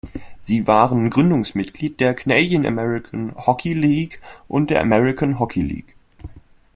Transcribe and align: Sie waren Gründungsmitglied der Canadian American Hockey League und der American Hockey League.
Sie 0.39 0.65
waren 0.65 1.11
Gründungsmitglied 1.11 1.99
der 1.99 2.15
Canadian 2.15 2.65
American 2.65 3.35
Hockey 3.35 3.73
League 3.75 4.19
und 4.47 4.71
der 4.71 4.81
American 4.81 5.37
Hockey 5.37 5.61
League. 5.61 5.95